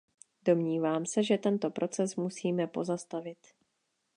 Domnívám 0.45 1.05
se, 1.05 1.23
že 1.23 1.37
tento 1.37 1.69
proces 1.69 2.15
musíme 2.15 2.67
pozastavit. 2.67 3.47